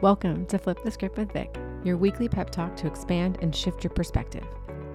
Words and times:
Welcome 0.00 0.46
to 0.46 0.58
Flip 0.60 0.80
the 0.84 0.92
Script 0.92 1.18
with 1.18 1.32
Vic, 1.32 1.58
your 1.82 1.96
weekly 1.96 2.28
pep 2.28 2.50
talk 2.50 2.76
to 2.76 2.86
expand 2.86 3.38
and 3.42 3.52
shift 3.52 3.82
your 3.82 3.90
perspective. 3.90 4.46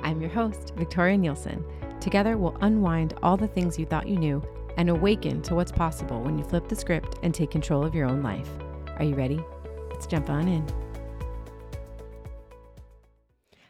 I'm 0.01 0.21
your 0.21 0.29
host, 0.29 0.71
Victoria 0.77 1.17
Nielsen. 1.17 1.65
Together, 1.99 2.37
we'll 2.37 2.55
unwind 2.61 3.13
all 3.21 3.35
the 3.35 3.49
things 3.49 3.77
you 3.77 3.85
thought 3.85 4.07
you 4.07 4.15
knew 4.15 4.41
and 4.77 4.89
awaken 4.89 5.41
to 5.41 5.55
what's 5.55 5.73
possible 5.73 6.21
when 6.21 6.37
you 6.37 6.45
flip 6.45 6.69
the 6.69 6.75
script 6.77 7.19
and 7.21 7.35
take 7.35 7.51
control 7.51 7.83
of 7.83 7.93
your 7.93 8.07
own 8.07 8.23
life. 8.23 8.47
Are 8.95 9.03
you 9.03 9.13
ready? 9.15 9.43
Let's 9.89 10.07
jump 10.07 10.29
on 10.29 10.47
in. 10.47 10.65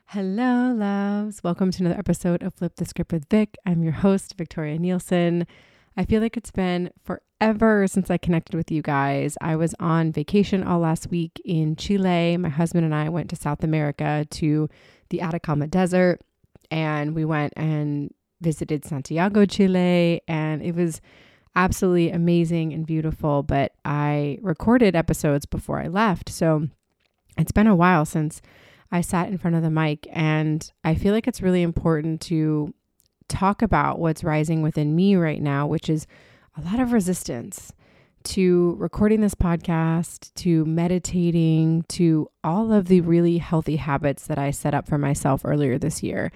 Hello, 0.06 0.72
loves. 0.72 1.44
Welcome 1.44 1.72
to 1.72 1.84
another 1.84 1.98
episode 1.98 2.44
of 2.44 2.54
Flip 2.54 2.76
the 2.76 2.86
Script 2.86 3.12
with 3.12 3.28
Vic. 3.28 3.58
I'm 3.66 3.82
your 3.82 3.94
host, 3.94 4.36
Victoria 4.38 4.78
Nielsen. 4.78 5.48
I 5.98 6.06
feel 6.06 6.22
like 6.22 6.38
it's 6.38 6.52
been 6.52 6.92
forever 7.04 7.22
since 7.88 8.10
I 8.10 8.18
connected 8.18 8.56
with 8.56 8.72
you 8.72 8.82
guys. 8.82 9.38
I 9.42 9.58
was 9.58 9.76
on 9.80 10.14
vacation 10.14 10.64
all 10.64 10.80
last 10.80 11.12
week 11.12 11.42
in 11.44 11.76
Chile. 11.76 12.38
My 12.38 12.48
husband 12.48 12.86
and 12.86 12.96
I 12.96 13.10
went 13.10 13.30
to 13.32 13.36
South 13.36 13.64
America 13.64 14.26
to 14.32 14.70
the 15.10 15.22
Atacama 15.22 15.68
Desert 15.68 16.22
and 16.72 17.14
we 17.14 17.26
went 17.26 17.52
and 17.58 18.14
visited 18.40 18.86
Santiago, 18.86 19.46
Chile, 19.46 20.22
and 20.26 20.62
it 20.62 20.74
was 20.74 21.02
absolutely 21.54 22.12
amazing 22.12 22.72
and 22.72 22.86
beautiful. 22.86 23.44
But 23.44 23.74
I 23.84 24.40
recorded 24.42 24.96
episodes 24.96 25.46
before 25.46 25.82
I 25.82 25.88
left. 25.88 26.30
So 26.30 26.70
it's 27.38 27.52
been 27.52 27.68
a 27.68 27.76
while 27.76 28.06
since 28.06 28.42
I 28.90 29.02
sat 29.02 29.28
in 29.28 29.38
front 29.38 29.58
of 29.58 29.64
the 29.64 29.70
mic, 29.70 30.08
and 30.12 30.72
I 30.86 30.96
feel 30.96 31.14
like 31.14 31.28
it's 31.28 31.42
really 31.42 31.62
important 31.62 32.22
to 32.22 32.74
talk 33.28 33.62
about 33.62 34.00
what's 34.00 34.24
rising 34.24 34.62
within 34.62 34.96
me 34.96 35.16
right 35.18 35.42
now, 35.42 35.68
which 35.68 35.90
is 35.90 36.08
a 36.56 36.62
lot 36.62 36.80
of 36.80 36.94
resistance 36.94 37.74
to 38.24 38.76
recording 38.80 39.22
this 39.22 39.36
podcast, 39.36 40.34
to 40.36 40.64
meditating, 40.66 41.84
to 41.90 42.30
all 42.44 42.72
of 42.72 42.88
the 42.88 43.02
really 43.02 43.38
healthy 43.38 43.76
habits 43.76 44.28
that 44.28 44.38
I 44.38 44.52
set 44.52 44.74
up 44.74 44.88
for 44.88 44.98
myself 44.98 45.42
earlier 45.44 45.78
this 45.78 46.02
year. 46.02 46.32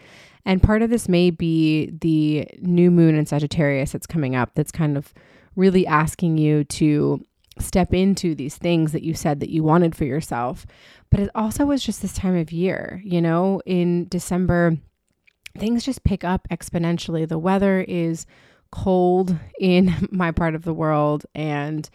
And 0.46 0.62
part 0.62 0.82
of 0.82 0.90
this 0.90 1.08
may 1.08 1.30
be 1.30 1.92
the 2.02 2.48
new 2.60 2.92
moon 2.92 3.16
in 3.16 3.26
Sagittarius 3.26 3.92
that's 3.92 4.08
coming 4.08 4.36
up, 4.36 4.52
that's 4.54 4.72
kind 4.72 4.98
of 4.98 5.14
really 5.56 5.88
asking 5.88 6.38
you 6.38 6.64
to 6.66 7.24
step 7.60 7.94
into 7.94 8.36
these 8.36 8.58
things 8.58 8.92
that 8.92 9.04
you 9.04 9.14
said 9.14 9.40
that 9.40 9.50
you 9.50 9.64
wanted 9.64 9.96
for 9.96 10.06
yourself. 10.06 10.66
But 11.10 11.22
it 11.22 11.30
also 11.34 11.66
was 11.66 11.82
just 11.84 12.02
this 12.02 12.14
time 12.14 12.36
of 12.36 12.52
year, 12.52 13.02
you 13.04 13.22
know, 13.22 13.62
in 13.66 14.08
December 14.10 14.78
things 15.58 15.84
just 15.84 16.04
pick 16.04 16.24
up 16.24 16.48
exponentially. 16.50 17.28
The 17.28 17.40
weather 17.40 17.82
is 17.82 18.26
cold 18.72 19.38
in 19.60 19.94
my 20.12 20.32
part 20.32 20.56
of 20.56 20.64
the 20.64 20.74
world 20.74 21.26
and 21.36 21.90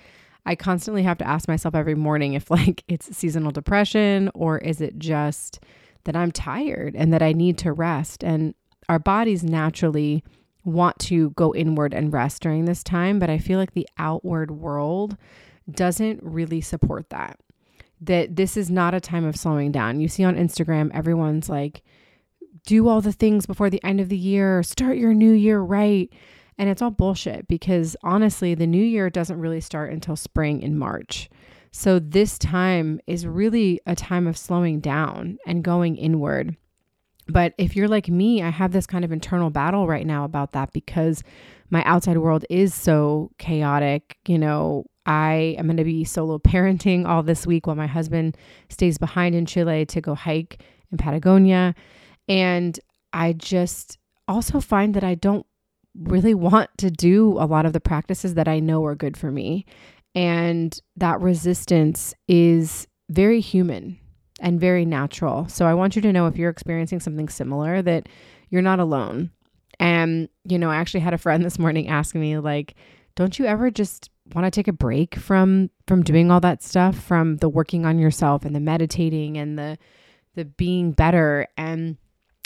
I 0.44 0.56
constantly 0.56 1.04
have 1.04 1.18
to 1.18 1.26
ask 1.26 1.46
myself 1.46 1.74
every 1.74 1.94
morning 1.94 2.34
if 2.34 2.50
like 2.50 2.84
it's 2.88 3.16
seasonal 3.16 3.52
depression 3.52 4.30
or 4.34 4.58
is 4.58 4.80
it 4.80 4.98
just 4.98 5.60
that 6.04 6.16
I'm 6.16 6.32
tired 6.32 6.96
and 6.96 7.12
that 7.12 7.22
I 7.22 7.32
need 7.32 7.58
to 7.58 7.72
rest 7.72 8.24
and 8.24 8.54
our 8.88 8.98
bodies 8.98 9.44
naturally 9.44 10.24
want 10.64 10.98
to 10.98 11.30
go 11.30 11.54
inward 11.54 11.94
and 11.94 12.12
rest 12.12 12.42
during 12.42 12.64
this 12.64 12.82
time, 12.82 13.18
but 13.18 13.30
I 13.30 13.38
feel 13.38 13.58
like 13.58 13.72
the 13.72 13.88
outward 13.98 14.50
world 14.50 15.16
doesn't 15.70 16.20
really 16.22 16.60
support 16.60 17.10
that. 17.10 17.38
That 18.00 18.34
this 18.34 18.56
is 18.56 18.70
not 18.70 18.94
a 18.94 19.00
time 19.00 19.24
of 19.24 19.36
slowing 19.36 19.70
down. 19.70 20.00
You 20.00 20.08
see 20.08 20.24
on 20.24 20.36
Instagram 20.36 20.90
everyone's 20.92 21.48
like 21.48 21.82
do 22.66 22.88
all 22.88 23.00
the 23.00 23.12
things 23.12 23.46
before 23.46 23.70
the 23.70 23.82
end 23.82 24.00
of 24.00 24.08
the 24.08 24.16
year, 24.16 24.62
start 24.62 24.96
your 24.96 25.14
new 25.14 25.32
year 25.32 25.60
right. 25.60 26.12
And 26.62 26.70
it's 26.70 26.80
all 26.80 26.92
bullshit 26.92 27.48
because 27.48 27.96
honestly, 28.04 28.54
the 28.54 28.68
new 28.68 28.84
year 28.84 29.10
doesn't 29.10 29.40
really 29.40 29.60
start 29.60 29.92
until 29.92 30.14
spring 30.14 30.62
in 30.62 30.78
March. 30.78 31.28
So 31.72 31.98
this 31.98 32.38
time 32.38 33.00
is 33.08 33.26
really 33.26 33.80
a 33.84 33.96
time 33.96 34.28
of 34.28 34.38
slowing 34.38 34.78
down 34.78 35.38
and 35.44 35.64
going 35.64 35.96
inward. 35.96 36.56
But 37.26 37.54
if 37.58 37.74
you're 37.74 37.88
like 37.88 38.08
me, 38.08 38.44
I 38.44 38.50
have 38.50 38.70
this 38.70 38.86
kind 38.86 39.04
of 39.04 39.10
internal 39.10 39.50
battle 39.50 39.88
right 39.88 40.06
now 40.06 40.24
about 40.24 40.52
that 40.52 40.72
because 40.72 41.24
my 41.70 41.82
outside 41.82 42.18
world 42.18 42.44
is 42.48 42.72
so 42.72 43.32
chaotic. 43.38 44.18
You 44.28 44.38
know, 44.38 44.84
I 45.04 45.56
am 45.58 45.66
going 45.66 45.78
to 45.78 45.84
be 45.84 46.04
solo 46.04 46.38
parenting 46.46 47.08
all 47.08 47.24
this 47.24 47.44
week 47.44 47.66
while 47.66 47.74
my 47.74 47.88
husband 47.88 48.36
stays 48.68 48.98
behind 48.98 49.34
in 49.34 49.46
Chile 49.46 49.84
to 49.86 50.00
go 50.00 50.14
hike 50.14 50.62
in 50.92 50.98
Patagonia. 50.98 51.74
And 52.28 52.78
I 53.12 53.32
just 53.32 53.98
also 54.28 54.60
find 54.60 54.94
that 54.94 55.02
I 55.02 55.16
don't 55.16 55.44
really 55.98 56.34
want 56.34 56.70
to 56.78 56.90
do 56.90 57.36
a 57.38 57.46
lot 57.46 57.66
of 57.66 57.72
the 57.72 57.80
practices 57.80 58.34
that 58.34 58.48
I 58.48 58.60
know 58.60 58.84
are 58.84 58.94
good 58.94 59.16
for 59.16 59.30
me. 59.30 59.66
And 60.14 60.78
that 60.96 61.20
resistance 61.20 62.14
is 62.28 62.86
very 63.08 63.40
human 63.40 63.98
and 64.40 64.60
very 64.60 64.84
natural. 64.84 65.48
So 65.48 65.66
I 65.66 65.74
want 65.74 65.96
you 65.96 66.02
to 66.02 66.12
know 66.12 66.26
if 66.26 66.36
you're 66.36 66.50
experiencing 66.50 67.00
something 67.00 67.28
similar 67.28 67.82
that 67.82 68.08
you're 68.50 68.62
not 68.62 68.80
alone. 68.80 69.30
And, 69.78 70.28
you 70.44 70.58
know, 70.58 70.70
I 70.70 70.76
actually 70.76 71.00
had 71.00 71.14
a 71.14 71.18
friend 71.18 71.44
this 71.44 71.58
morning 71.58 71.88
ask 71.88 72.14
me, 72.14 72.38
like, 72.38 72.74
don't 73.14 73.38
you 73.38 73.44
ever 73.44 73.70
just 73.70 74.10
want 74.34 74.46
to 74.46 74.50
take 74.50 74.68
a 74.68 74.72
break 74.72 75.16
from 75.16 75.68
from 75.86 76.02
doing 76.02 76.30
all 76.30 76.40
that 76.40 76.62
stuff 76.62 76.96
from 76.96 77.36
the 77.38 77.48
working 77.48 77.84
on 77.84 77.98
yourself 77.98 78.44
and 78.44 78.54
the 78.54 78.60
meditating 78.60 79.36
and 79.36 79.58
the 79.58 79.76
the 80.34 80.44
being 80.44 80.92
better 80.92 81.46
and 81.56 81.98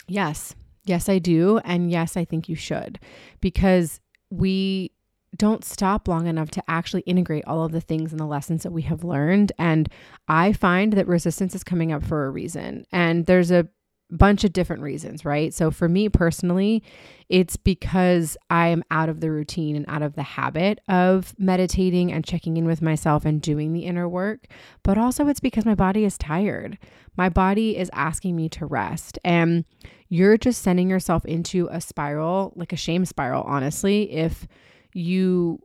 Yes. 0.07 0.55
Yes, 0.87 1.09
I 1.09 1.19
do. 1.19 1.59
And 1.59 1.91
yes, 1.91 2.17
I 2.17 2.25
think 2.25 2.49
you 2.49 2.55
should 2.55 2.99
because 3.41 3.99
we 4.29 4.91
don't 5.35 5.65
stop 5.65 6.07
long 6.07 6.25
enough 6.25 6.49
to 6.51 6.63
actually 6.67 7.01
integrate 7.01 7.45
all 7.45 7.63
of 7.63 7.71
the 7.71 7.81
things 7.81 8.11
and 8.11 8.19
the 8.19 8.25
lessons 8.25 8.63
that 8.63 8.71
we 8.71 8.83
have 8.83 9.03
learned. 9.03 9.51
And 9.59 9.89
I 10.27 10.53
find 10.53 10.93
that 10.93 11.07
resistance 11.07 11.53
is 11.53 11.63
coming 11.63 11.91
up 11.91 12.03
for 12.03 12.25
a 12.25 12.29
reason. 12.31 12.85
And 12.91 13.25
there's 13.25 13.51
a 13.51 13.67
bunch 14.09 14.43
of 14.43 14.53
different 14.53 14.81
reasons, 14.81 15.25
right? 15.25 15.53
So 15.53 15.69
for 15.71 15.89
me 15.89 16.07
personally, 16.09 16.83
it's 17.29 17.57
because 17.57 18.37
I 18.49 18.67
am 18.67 18.83
out 18.89 19.09
of 19.09 19.19
the 19.19 19.29
routine 19.29 19.75
and 19.75 19.85
out 19.87 20.01
of 20.01 20.15
the 20.15 20.23
habit 20.23 20.79
of 20.87 21.33
meditating 21.37 22.11
and 22.11 22.25
checking 22.25 22.57
in 22.57 22.65
with 22.65 22.81
myself 22.81 23.25
and 23.25 23.41
doing 23.41 23.73
the 23.73 23.85
inner 23.85 24.07
work. 24.07 24.47
But 24.83 24.97
also, 24.97 25.27
it's 25.27 25.41
because 25.41 25.65
my 25.65 25.75
body 25.75 26.05
is 26.05 26.17
tired. 26.17 26.77
My 27.17 27.29
body 27.29 27.77
is 27.77 27.89
asking 27.93 28.35
me 28.35 28.47
to 28.49 28.65
rest. 28.65 29.19
And 29.25 29.65
you're 30.09 30.37
just 30.37 30.61
sending 30.61 30.89
yourself 30.89 31.25
into 31.25 31.67
a 31.69 31.81
spiral, 31.81 32.53
like 32.55 32.71
a 32.71 32.77
shame 32.77 33.05
spiral, 33.05 33.43
honestly, 33.43 34.11
if 34.11 34.47
you 34.93 35.59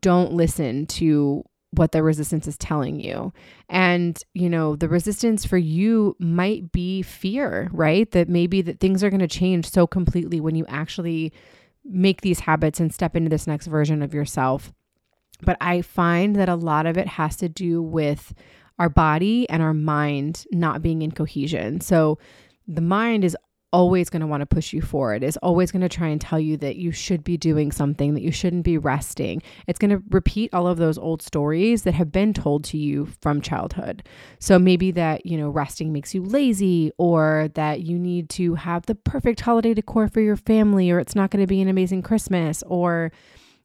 don't 0.00 0.32
listen 0.32 0.86
to 0.86 1.44
what 1.70 1.92
the 1.92 2.02
resistance 2.02 2.46
is 2.46 2.56
telling 2.56 3.00
you. 3.00 3.32
And, 3.68 4.22
you 4.34 4.48
know, 4.48 4.76
the 4.76 4.88
resistance 4.88 5.44
for 5.44 5.58
you 5.58 6.16
might 6.18 6.72
be 6.72 7.02
fear, 7.02 7.68
right? 7.72 8.10
That 8.12 8.28
maybe 8.28 8.62
that 8.62 8.80
things 8.80 9.04
are 9.04 9.10
going 9.10 9.20
to 9.20 9.28
change 9.28 9.70
so 9.70 9.86
completely 9.86 10.40
when 10.40 10.54
you 10.54 10.64
actually 10.68 11.32
make 11.84 12.20
these 12.22 12.40
habits 12.40 12.80
and 12.80 12.92
step 12.92 13.14
into 13.14 13.28
this 13.28 13.46
next 13.46 13.66
version 13.66 14.02
of 14.02 14.14
yourself. 14.14 14.72
But 15.42 15.56
I 15.60 15.82
find 15.82 16.36
that 16.36 16.48
a 16.48 16.54
lot 16.54 16.86
of 16.86 16.96
it 16.96 17.08
has 17.08 17.36
to 17.36 17.48
do 17.48 17.82
with 17.82 18.34
our 18.78 18.88
body 18.88 19.48
and 19.48 19.62
our 19.62 19.74
mind 19.74 20.46
not 20.50 20.82
being 20.82 21.02
in 21.02 21.12
cohesion. 21.12 21.80
So 21.80 22.18
the 22.66 22.80
mind 22.80 23.24
is 23.24 23.36
always 23.76 24.08
going 24.08 24.20
to 24.20 24.26
want 24.26 24.40
to 24.40 24.46
push 24.46 24.72
you 24.72 24.80
forward, 24.80 25.22
is 25.22 25.36
always 25.42 25.70
going 25.70 25.82
to 25.82 25.88
try 25.88 26.08
and 26.08 26.18
tell 26.18 26.40
you 26.40 26.56
that 26.56 26.76
you 26.76 26.90
should 26.90 27.22
be 27.22 27.36
doing 27.36 27.70
something, 27.70 28.14
that 28.14 28.22
you 28.22 28.32
shouldn't 28.32 28.64
be 28.64 28.78
resting. 28.78 29.42
It's 29.66 29.78
going 29.78 29.90
to 29.90 30.02
repeat 30.08 30.54
all 30.54 30.66
of 30.66 30.78
those 30.78 30.96
old 30.96 31.20
stories 31.20 31.82
that 31.82 31.92
have 31.92 32.10
been 32.10 32.32
told 32.32 32.64
to 32.64 32.78
you 32.78 33.04
from 33.20 33.42
childhood. 33.42 34.02
So 34.38 34.58
maybe 34.58 34.92
that, 34.92 35.26
you 35.26 35.36
know, 35.36 35.50
resting 35.50 35.92
makes 35.92 36.14
you 36.14 36.22
lazy 36.22 36.90
or 36.96 37.50
that 37.52 37.82
you 37.82 37.98
need 37.98 38.30
to 38.30 38.54
have 38.54 38.86
the 38.86 38.94
perfect 38.94 39.42
holiday 39.42 39.74
decor 39.74 40.08
for 40.08 40.22
your 40.22 40.36
family 40.36 40.90
or 40.90 40.98
it's 40.98 41.14
not 41.14 41.30
going 41.30 41.42
to 41.42 41.46
be 41.46 41.60
an 41.60 41.68
amazing 41.68 42.00
Christmas 42.00 42.62
or, 42.68 43.12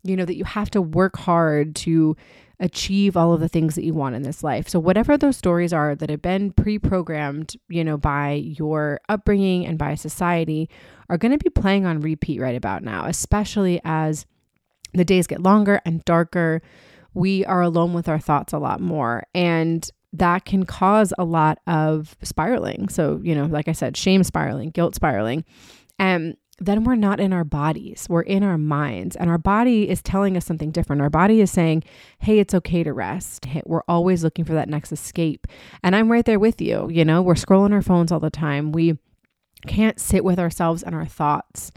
you 0.04 0.18
know, 0.18 0.26
that 0.26 0.36
you 0.36 0.44
have 0.44 0.70
to 0.72 0.82
work 0.82 1.16
hard 1.16 1.74
to 1.78 2.18
achieve 2.62 3.18
all 3.18 3.34
of 3.34 3.42
the 3.42 3.50
things 3.50 3.76
that 3.76 3.84
you 3.84 3.94
want 3.94 4.16
in 4.16 4.22
this 4.22 4.44
life. 4.44 4.70
So 4.70 4.80
whatever 4.80 5.18
those 5.18 5.36
stories 5.36 5.74
are 5.74 5.96
that 5.96 6.10
have 6.10 6.22
been 6.22 6.52
pre-programmed, 6.52 7.56
you 7.68 7.84
know, 7.84 7.98
by 7.98 8.34
your 8.34 9.02
upbringing 9.10 9.66
and 9.66 9.78
by 9.78 9.96
society 9.96 10.70
are 11.10 11.18
going 11.18 11.32
to 11.32 11.44
be 11.44 11.50
playing 11.50 11.86
on 11.86 12.00
repeat 12.00 12.40
right 12.40 12.56
about 12.56 12.84
now, 12.84 13.06
especially 13.08 13.82
as 13.84 14.28
the 14.94 15.04
days 15.04 15.28
get 15.28 15.42
longer 15.42 15.82
and 15.86 16.06
darker. 16.06 16.62
We 17.14 17.44
are 17.46 17.62
alone 17.62 17.94
with 17.94 18.08
our 18.08 18.20
thoughts 18.20 18.54
a 18.54 18.60
lot 18.60 18.80
more 18.80 19.24
and 19.34 19.90
that 20.14 20.46
can 20.46 20.66
cause 20.66 21.14
a 21.18 21.24
lot 21.24 21.60
of 21.68 22.16
spiraling. 22.22 22.90
So, 22.90 23.20
you 23.24 23.34
know, 23.34 23.46
like 23.46 23.68
I 23.68 23.72
said, 23.72 23.98
shame 23.98 24.24
spiraling, 24.24 24.70
guilt 24.70 24.94
spiraling. 24.94 25.46
And 25.98 26.38
then 26.62 26.84
we're 26.84 26.96
not 26.96 27.20
in 27.20 27.34
our 27.34 27.44
bodies, 27.44 28.06
we're 28.10 28.22
in 28.22 28.44
our 28.44 28.58
minds. 28.58 29.16
And 29.16 29.30
our 29.30 29.38
body 29.38 29.90
is 29.90 30.02
telling 30.02 30.38
us 30.38 30.46
something 30.46 30.72
different. 30.72 31.02
Our 31.02 31.10
body 31.10 31.42
is 31.42 31.52
saying, 31.52 31.84
hey, 32.20 32.40
it's 32.40 32.54
okay 32.54 32.84
to 32.84 32.94
rest. 32.94 33.46
Hey, 33.46 33.62
we're 33.66 33.84
always 33.88 34.24
looking 34.24 34.46
for 34.46 34.54
that 34.54 34.70
next 34.70 34.92
escape. 34.92 35.48
And 35.84 35.96
I'm 35.96 36.12
right 36.12 36.26
there 36.26 36.40
with 36.40 36.62
you. 36.62 36.90
You 36.90 37.04
know, 37.04 37.22
we're 37.22 37.34
scrolling 37.34 37.74
our 37.74 37.82
phones 37.82 38.12
all 38.12 38.20
the 38.20 38.30
time. 38.30 38.72
We 38.72 38.98
can't 39.68 40.00
sit 40.00 40.24
with 40.24 40.40
ourselves 40.40 40.84
and 40.84 40.96
our 40.96 41.06
thoughts. 41.06 41.72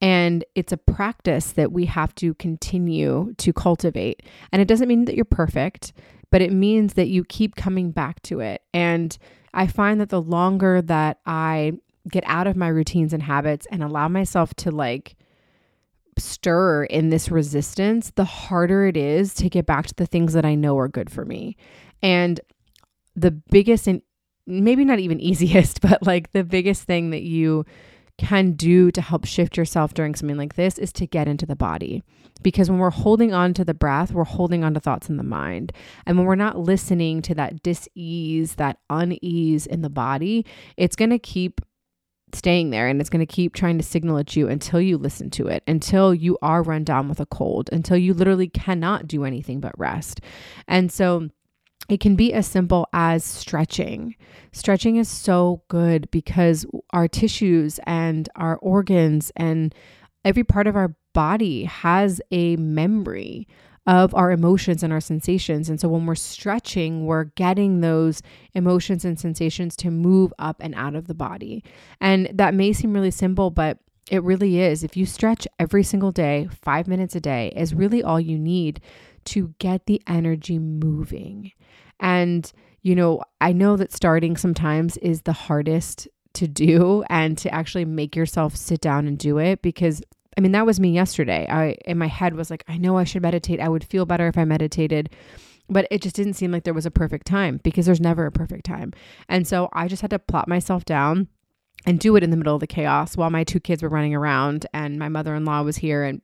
And 0.00 0.44
it's 0.54 0.72
a 0.72 0.78
practice 0.78 1.52
that 1.52 1.72
we 1.72 1.84
have 1.86 2.14
to 2.16 2.32
continue 2.34 3.34
to 3.36 3.52
cultivate. 3.52 4.22
And 4.50 4.62
it 4.62 4.68
doesn't 4.68 4.88
mean 4.88 5.04
that 5.04 5.14
you're 5.14 5.26
perfect 5.26 5.92
but 6.30 6.40
it 6.40 6.52
means 6.52 6.94
that 6.94 7.08
you 7.08 7.24
keep 7.24 7.56
coming 7.56 7.90
back 7.90 8.22
to 8.22 8.40
it. 8.40 8.62
And 8.72 9.16
I 9.52 9.66
find 9.66 10.00
that 10.00 10.10
the 10.10 10.22
longer 10.22 10.80
that 10.82 11.18
I 11.26 11.72
get 12.08 12.24
out 12.26 12.46
of 12.46 12.56
my 12.56 12.68
routines 12.68 13.12
and 13.12 13.22
habits 13.22 13.66
and 13.70 13.82
allow 13.82 14.08
myself 14.08 14.54
to 14.54 14.70
like 14.70 15.16
stir 16.18 16.84
in 16.84 17.10
this 17.10 17.30
resistance, 17.30 18.12
the 18.14 18.24
harder 18.24 18.86
it 18.86 18.96
is 18.96 19.34
to 19.34 19.48
get 19.48 19.66
back 19.66 19.86
to 19.86 19.94
the 19.94 20.06
things 20.06 20.32
that 20.32 20.44
I 20.44 20.54
know 20.54 20.78
are 20.78 20.88
good 20.88 21.10
for 21.10 21.24
me. 21.24 21.56
And 22.02 22.40
the 23.16 23.30
biggest 23.30 23.86
and 23.86 24.02
maybe 24.46 24.84
not 24.84 24.98
even 24.98 25.20
easiest, 25.20 25.80
but 25.80 26.04
like 26.04 26.32
the 26.32 26.44
biggest 26.44 26.84
thing 26.84 27.10
that 27.10 27.22
you 27.22 27.64
can 28.18 28.52
do 28.52 28.90
to 28.90 29.00
help 29.00 29.24
shift 29.24 29.56
yourself 29.56 29.94
during 29.94 30.14
something 30.14 30.36
like 30.36 30.54
this 30.54 30.76
is 30.76 30.92
to 30.92 31.06
get 31.06 31.26
into 31.26 31.46
the 31.46 31.56
body. 31.56 32.02
Because 32.42 32.70
when 32.70 32.78
we're 32.78 32.90
holding 32.90 33.32
on 33.32 33.54
to 33.54 33.64
the 33.64 33.72
breath, 33.72 34.12
we're 34.12 34.24
holding 34.24 34.62
on 34.62 34.74
to 34.74 34.80
thoughts 34.80 35.08
in 35.08 35.16
the 35.16 35.22
mind. 35.22 35.72
And 36.04 36.18
when 36.18 36.26
we're 36.26 36.34
not 36.34 36.58
listening 36.58 37.22
to 37.22 37.34
that 37.36 37.62
dis-ease, 37.62 38.56
that 38.56 38.78
unease 38.90 39.66
in 39.66 39.80
the 39.80 39.88
body, 39.88 40.44
it's 40.76 40.96
going 40.96 41.10
to 41.10 41.18
keep 41.18 41.62
staying 42.34 42.70
there 42.70 42.88
and 42.88 43.00
it's 43.00 43.10
going 43.10 43.24
to 43.24 43.32
keep 43.32 43.54
trying 43.54 43.78
to 43.78 43.84
signal 43.84 44.18
at 44.18 44.36
you 44.36 44.48
until 44.48 44.80
you 44.80 44.98
listen 44.98 45.30
to 45.30 45.46
it, 45.46 45.62
until 45.66 46.14
you 46.14 46.38
are 46.42 46.62
run 46.62 46.84
down 46.84 47.08
with 47.08 47.20
a 47.20 47.26
cold, 47.26 47.70
until 47.72 47.96
you 47.96 48.14
literally 48.14 48.48
cannot 48.48 49.06
do 49.06 49.24
anything 49.24 49.60
but 49.60 49.78
rest. 49.78 50.20
And 50.68 50.92
so 50.92 51.28
it 51.88 52.00
can 52.00 52.14
be 52.14 52.32
as 52.32 52.46
simple 52.46 52.86
as 52.92 53.24
stretching. 53.24 54.14
Stretching 54.52 54.96
is 54.96 55.08
so 55.08 55.62
good 55.68 56.10
because 56.10 56.64
our 56.90 57.08
tissues 57.08 57.80
and 57.84 58.28
our 58.36 58.56
organs 58.58 59.32
and 59.36 59.74
every 60.24 60.44
part 60.44 60.66
of 60.66 60.76
our 60.76 60.94
body 61.12 61.64
has 61.64 62.20
a 62.30 62.56
memory 62.56 63.48
of 63.86 64.14
our 64.14 64.30
emotions 64.30 64.82
and 64.82 64.92
our 64.92 65.00
sensations. 65.00 65.68
And 65.68 65.80
so 65.80 65.88
when 65.88 66.06
we're 66.06 66.14
stretching, 66.14 67.06
we're 67.06 67.24
getting 67.24 67.80
those 67.80 68.22
emotions 68.54 69.04
and 69.04 69.18
sensations 69.18 69.74
to 69.76 69.90
move 69.90 70.32
up 70.38 70.56
and 70.60 70.74
out 70.74 70.94
of 70.94 71.06
the 71.06 71.14
body. 71.14 71.64
And 72.00 72.30
that 72.32 72.54
may 72.54 72.72
seem 72.72 72.92
really 72.92 73.10
simple, 73.10 73.50
but 73.50 73.78
it 74.10 74.22
really 74.22 74.60
is. 74.60 74.84
If 74.84 74.96
you 74.96 75.06
stretch 75.06 75.46
every 75.58 75.82
single 75.82 76.12
day, 76.12 76.48
five 76.62 76.88
minutes 76.88 77.14
a 77.14 77.20
day, 77.20 77.52
is 77.56 77.74
really 77.74 78.02
all 78.02 78.20
you 78.20 78.38
need 78.38 78.80
to 79.26 79.54
get 79.58 79.86
the 79.86 80.02
energy 80.06 80.58
moving. 80.58 81.52
And, 82.00 82.50
you 82.82 82.94
know, 82.94 83.22
I 83.40 83.52
know 83.52 83.76
that 83.76 83.92
starting 83.92 84.36
sometimes 84.36 84.96
is 84.98 85.22
the 85.22 85.32
hardest 85.32 86.08
to 86.34 86.48
do 86.48 87.04
and 87.08 87.36
to 87.38 87.52
actually 87.52 87.84
make 87.84 88.16
yourself 88.16 88.56
sit 88.56 88.80
down 88.80 89.06
and 89.06 89.18
do 89.18 89.38
it 89.38 89.62
because 89.62 90.02
I 90.36 90.40
mean 90.40 90.52
that 90.52 90.66
was 90.66 90.80
me 90.80 90.90
yesterday. 90.90 91.46
I 91.48 91.76
in 91.84 91.98
my 91.98 92.06
head 92.06 92.34
was 92.34 92.50
like 92.50 92.64
I 92.68 92.78
know 92.78 92.96
I 92.96 93.04
should 93.04 93.22
meditate. 93.22 93.60
I 93.60 93.68
would 93.68 93.84
feel 93.84 94.06
better 94.06 94.28
if 94.28 94.38
I 94.38 94.44
meditated. 94.44 95.10
But 95.68 95.86
it 95.90 96.02
just 96.02 96.16
didn't 96.16 96.34
seem 96.34 96.50
like 96.50 96.64
there 96.64 96.74
was 96.74 96.86
a 96.86 96.90
perfect 96.90 97.26
time 97.26 97.60
because 97.62 97.86
there's 97.86 98.00
never 98.00 98.26
a 98.26 98.32
perfect 98.32 98.66
time. 98.66 98.92
And 99.28 99.46
so 99.46 99.68
I 99.72 99.86
just 99.86 100.02
had 100.02 100.10
to 100.10 100.18
plop 100.18 100.48
myself 100.48 100.84
down 100.84 101.28
and 101.86 102.00
do 102.00 102.16
it 102.16 102.24
in 102.24 102.30
the 102.30 102.36
middle 102.36 102.54
of 102.54 102.60
the 102.60 102.66
chaos 102.66 103.16
while 103.16 103.30
my 103.30 103.44
two 103.44 103.60
kids 103.60 103.82
were 103.82 103.88
running 103.88 104.14
around 104.14 104.66
and 104.74 104.98
my 104.98 105.08
mother-in-law 105.08 105.62
was 105.62 105.76
here 105.76 106.02
and 106.02 106.20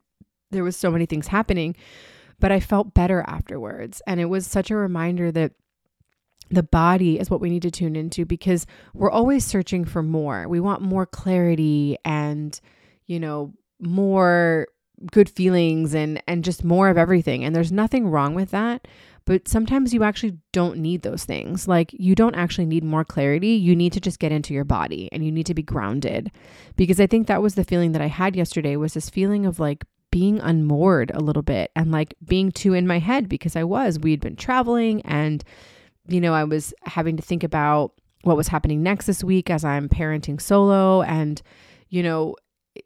there 0.50 0.64
was 0.64 0.76
so 0.76 0.90
many 0.90 1.06
things 1.06 1.28
happening. 1.28 1.76
But 2.40 2.50
I 2.50 2.60
felt 2.60 2.92
better 2.92 3.24
afterwards. 3.26 4.02
And 4.06 4.20
it 4.20 4.26
was 4.26 4.46
such 4.46 4.70
a 4.70 4.76
reminder 4.76 5.30
that 5.32 5.52
the 6.50 6.62
body 6.62 7.18
is 7.18 7.30
what 7.30 7.40
we 7.40 7.50
need 7.50 7.62
to 7.62 7.70
tune 7.70 7.96
into 7.96 8.24
because 8.24 8.66
we're 8.94 9.10
always 9.10 9.44
searching 9.44 9.84
for 9.84 10.02
more. 10.02 10.46
We 10.48 10.60
want 10.60 10.82
more 10.82 11.06
clarity 11.06 11.96
and, 12.04 12.58
you 13.06 13.18
know, 13.18 13.54
more 13.80 14.68
good 15.12 15.28
feelings 15.28 15.94
and 15.94 16.22
and 16.26 16.42
just 16.44 16.64
more 16.64 16.88
of 16.88 16.96
everything. 16.96 17.44
And 17.44 17.54
there's 17.54 17.72
nothing 17.72 18.08
wrong 18.08 18.34
with 18.34 18.50
that, 18.50 18.88
but 19.26 19.46
sometimes 19.46 19.92
you 19.92 20.02
actually 20.02 20.38
don't 20.52 20.78
need 20.78 21.02
those 21.02 21.24
things. 21.24 21.68
Like 21.68 21.92
you 21.92 22.14
don't 22.14 22.34
actually 22.34 22.66
need 22.66 22.84
more 22.84 23.04
clarity. 23.04 23.48
You 23.48 23.76
need 23.76 23.92
to 23.92 24.00
just 24.00 24.18
get 24.18 24.32
into 24.32 24.54
your 24.54 24.64
body 24.64 25.08
and 25.12 25.24
you 25.24 25.32
need 25.32 25.46
to 25.46 25.54
be 25.54 25.62
grounded. 25.62 26.30
Because 26.76 27.00
I 27.00 27.06
think 27.06 27.26
that 27.26 27.42
was 27.42 27.54
the 27.54 27.64
feeling 27.64 27.92
that 27.92 28.02
I 28.02 28.08
had 28.08 28.36
yesterday 28.36 28.76
was 28.76 28.94
this 28.94 29.10
feeling 29.10 29.44
of 29.44 29.60
like 29.60 29.84
being 30.10 30.40
unmoored 30.40 31.10
a 31.12 31.20
little 31.20 31.42
bit 31.42 31.70
and 31.76 31.92
like 31.92 32.14
being 32.24 32.50
too 32.50 32.72
in 32.72 32.86
my 32.86 32.98
head 32.98 33.28
because 33.28 33.56
I 33.56 33.64
was. 33.64 33.98
We'd 33.98 34.20
been 34.20 34.36
traveling 34.36 35.02
and 35.02 35.44
you 36.08 36.20
know, 36.20 36.32
I 36.32 36.44
was 36.44 36.72
having 36.82 37.16
to 37.16 37.22
think 37.22 37.42
about 37.42 37.92
what 38.22 38.36
was 38.36 38.48
happening 38.48 38.82
next 38.82 39.06
this 39.06 39.22
week 39.22 39.50
as 39.50 39.64
I'm 39.64 39.88
parenting 39.88 40.40
solo 40.40 41.02
and, 41.02 41.40
you 41.88 42.02
know, 42.02 42.36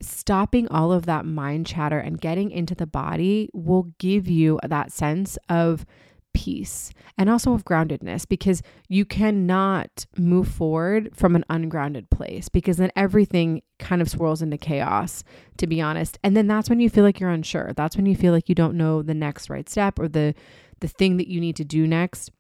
stopping 0.01 0.69
all 0.69 0.93
of 0.93 1.07
that 1.07 1.25
mind 1.25 1.67
chatter 1.67 1.99
and 1.99 2.21
getting 2.21 2.51
into 2.51 2.75
the 2.75 2.87
body 2.87 3.49
will 3.53 3.93
give 3.99 4.29
you 4.29 4.59
that 4.67 4.93
sense 4.93 5.39
of 5.49 5.87
peace 6.33 6.93
and 7.19 7.29
also 7.29 7.53
of 7.53 7.65
groundedness 7.65 8.27
because 8.29 8.63
you 8.89 9.05
cannot 9.05 10.07
move 10.17 10.49
forward 10.49 11.11
from 11.15 11.35
an 11.35 11.45
ungrounded 11.51 12.09
place 12.11 12.49
because 12.49 12.77
then 12.77 12.93
everything 12.95 13.63
kind 13.79 14.01
of 14.01 14.09
swirls 14.09 14.43
into 14.43 14.57
chaos 14.57 15.25
to 15.57 15.67
be 15.67 15.81
honest. 15.81 16.19
And 16.23 16.37
then 16.37 16.47
that's 16.47 16.71
when 16.71 16.81
you 16.81 16.89
feel 16.89 17.05
like 17.05 17.21
you're 17.21 17.31
unsure. 17.31 17.73
That's 17.77 17.97
when 17.97 18.07
you 18.07 18.17
feel 18.17 18.33
like 18.33 18.49
you 18.49 18.55
don't 18.55 18.77
know 18.77 19.03
the 19.03 19.15
next 19.15 19.51
right 19.51 19.69
step 19.69 19.99
or 19.99 20.09
the 20.09 20.35
the 20.81 20.89
thing 20.89 21.19
that 21.19 21.29
you 21.29 21.41
need 21.41 21.57
to 21.57 21.65
do 21.65 21.87
next 21.87 22.31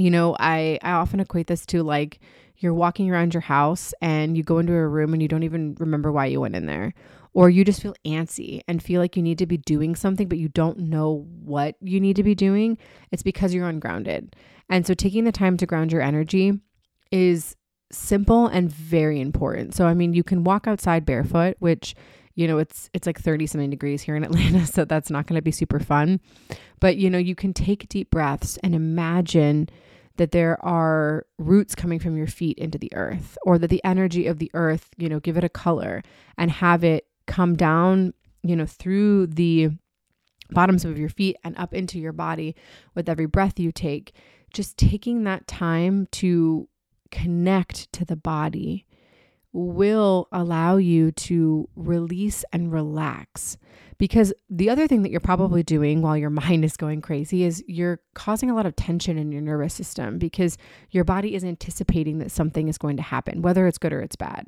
you 0.00 0.10
know, 0.10 0.36
I, 0.38 0.78
I 0.82 0.92
often 0.92 1.20
equate 1.20 1.46
this 1.46 1.66
to 1.66 1.82
like 1.82 2.20
you're 2.56 2.74
walking 2.74 3.10
around 3.10 3.34
your 3.34 3.40
house 3.40 3.94
and 4.00 4.36
you 4.36 4.42
go 4.42 4.58
into 4.58 4.74
a 4.74 4.86
room 4.86 5.12
and 5.12 5.22
you 5.22 5.28
don't 5.28 5.42
even 5.42 5.76
remember 5.78 6.12
why 6.12 6.26
you 6.26 6.40
went 6.40 6.56
in 6.56 6.66
there. 6.66 6.92
Or 7.32 7.48
you 7.48 7.64
just 7.64 7.80
feel 7.80 7.94
antsy 8.04 8.60
and 8.66 8.82
feel 8.82 9.00
like 9.00 9.16
you 9.16 9.22
need 9.22 9.38
to 9.38 9.46
be 9.46 9.56
doing 9.56 9.94
something, 9.94 10.28
but 10.28 10.38
you 10.38 10.48
don't 10.48 10.78
know 10.78 11.26
what 11.44 11.76
you 11.80 12.00
need 12.00 12.16
to 12.16 12.24
be 12.24 12.34
doing. 12.34 12.76
It's 13.12 13.22
because 13.22 13.54
you're 13.54 13.68
ungrounded. 13.68 14.34
And 14.68 14.86
so 14.86 14.94
taking 14.94 15.24
the 15.24 15.32
time 15.32 15.56
to 15.58 15.66
ground 15.66 15.92
your 15.92 16.02
energy 16.02 16.60
is 17.12 17.56
simple 17.92 18.46
and 18.46 18.70
very 18.70 19.20
important. 19.20 19.74
So, 19.74 19.86
I 19.86 19.94
mean, 19.94 20.12
you 20.12 20.24
can 20.24 20.44
walk 20.44 20.66
outside 20.66 21.06
barefoot, 21.06 21.56
which 21.60 21.94
you 22.40 22.48
know 22.48 22.58
it's 22.58 22.88
it's 22.94 23.06
like 23.06 23.20
30 23.20 23.46
something 23.46 23.70
degrees 23.70 24.02
here 24.02 24.16
in 24.16 24.24
Atlanta 24.28 24.66
so 24.66 24.84
that's 24.84 25.10
not 25.10 25.26
going 25.26 25.38
to 25.38 25.42
be 25.42 25.52
super 25.52 25.78
fun 25.78 26.20
but 26.80 26.96
you 26.96 27.10
know 27.10 27.18
you 27.18 27.34
can 27.34 27.52
take 27.52 27.88
deep 27.88 28.10
breaths 28.10 28.58
and 28.62 28.74
imagine 28.74 29.68
that 30.20 30.32
there 30.32 30.62
are 30.62 31.24
roots 31.38 31.74
coming 31.74 31.98
from 31.98 32.14
your 32.14 32.26
feet 32.26 32.58
into 32.58 32.76
the 32.76 32.92
earth 32.94 33.38
or 33.42 33.56
that 33.56 33.68
the 33.68 33.82
energy 33.84 34.26
of 34.26 34.38
the 34.38 34.50
earth, 34.52 34.90
you 34.98 35.08
know, 35.08 35.18
give 35.18 35.38
it 35.38 35.44
a 35.44 35.48
color 35.48 36.02
and 36.36 36.50
have 36.50 36.84
it 36.84 37.06
come 37.26 37.56
down, 37.56 38.12
you 38.42 38.54
know, 38.54 38.66
through 38.66 39.26
the 39.28 39.70
bottoms 40.50 40.84
of 40.84 40.98
your 40.98 41.08
feet 41.08 41.36
and 41.42 41.56
up 41.56 41.72
into 41.72 41.98
your 41.98 42.12
body 42.12 42.54
with 42.94 43.08
every 43.08 43.24
breath 43.24 43.58
you 43.58 43.72
take. 43.72 44.14
Just 44.52 44.76
taking 44.76 45.24
that 45.24 45.46
time 45.46 46.06
to 46.12 46.68
connect 47.10 47.90
to 47.94 48.04
the 48.04 48.16
body 48.16 48.84
will 49.52 50.28
allow 50.32 50.76
you 50.76 51.10
to 51.12 51.68
release 51.74 52.44
and 52.52 52.72
relax. 52.72 53.56
Because 53.98 54.32
the 54.48 54.70
other 54.70 54.86
thing 54.86 55.02
that 55.02 55.10
you're 55.10 55.20
probably 55.20 55.62
doing 55.62 56.00
while 56.00 56.16
your 56.16 56.30
mind 56.42 56.64
is 56.64 56.76
going 56.76 57.00
crazy 57.02 57.44
is 57.44 57.62
you're 57.66 58.00
causing 58.14 58.50
a 58.50 58.54
lot 58.54 58.66
of 58.66 58.76
tension 58.76 59.18
in 59.18 59.32
your 59.32 59.42
nervous 59.42 59.74
system 59.74 60.18
because 60.18 60.56
your 60.90 61.04
body 61.04 61.34
is 61.34 61.44
anticipating 61.44 62.18
that 62.18 62.30
something 62.30 62.68
is 62.68 62.78
going 62.78 62.96
to 62.96 63.02
happen, 63.02 63.42
whether 63.42 63.66
it's 63.66 63.78
good 63.78 63.92
or 63.92 64.00
it's 64.00 64.16
bad. 64.16 64.46